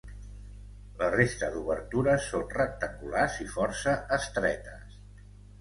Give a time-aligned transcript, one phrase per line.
[1.01, 5.01] La resta d'obertures són rectangulars i força estretes.